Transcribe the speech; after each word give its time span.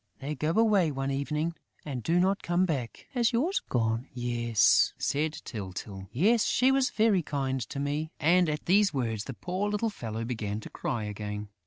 "They 0.19 0.33
go 0.33 0.49
away 0.53 0.89
one 0.91 1.11
evening 1.11 1.53
and 1.85 2.01
do 2.01 2.19
not 2.19 2.41
come 2.41 2.65
back." 2.65 3.05
"Has 3.11 3.31
yours 3.31 3.61
gone?" 3.69 4.07
"Yes," 4.15 4.93
said 4.97 5.33
Tyltyl. 5.45 6.09
"She 6.39 6.71
was 6.71 6.89
very 6.89 7.21
kind 7.21 7.61
to 7.69 7.79
me." 7.79 8.09
And, 8.19 8.49
at 8.49 8.65
these 8.65 8.91
words, 8.95 9.25
the 9.25 9.35
poor 9.35 9.69
little 9.69 9.91
fellow 9.91 10.25
began 10.25 10.59
to 10.61 10.71
cry 10.71 11.03
again. 11.03 11.49